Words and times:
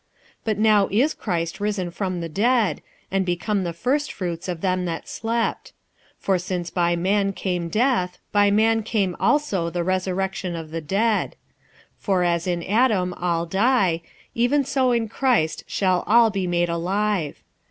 46:015:020 0.39 0.39
But 0.45 0.57
now 0.57 0.87
is 0.89 1.13
Christ 1.13 1.59
risen 1.59 1.91
from 1.91 2.21
the 2.21 2.27
dead, 2.29 2.81
and 3.11 3.23
become 3.23 3.63
the 3.63 3.71
firstfruits 3.71 4.47
of 4.47 4.61
them 4.61 4.85
that 4.85 5.07
slept. 5.07 5.73
46:015:021 6.25 6.25
For 6.25 6.39
since 6.39 6.69
by 6.71 6.95
man 6.95 7.33
came 7.33 7.69
death, 7.69 8.17
by 8.31 8.49
man 8.49 8.81
came 8.81 9.15
also 9.19 9.69
the 9.69 9.83
resurrection 9.83 10.55
of 10.55 10.71
the 10.71 10.81
dead. 10.81 11.35
46:015:022 12.03 12.03
For 12.03 12.23
as 12.23 12.47
in 12.47 12.63
Adam 12.63 13.13
all 13.13 13.45
die, 13.45 14.01
even 14.33 14.65
so 14.65 14.91
in 14.91 15.07
Christ 15.07 15.63
shall 15.67 16.03
all 16.07 16.31
be 16.31 16.47
made 16.47 16.69
alive. 16.69 17.43